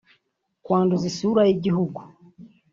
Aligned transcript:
kwanduza 0.63 1.05
isura 1.11 1.41
y’igihugu 1.45 1.99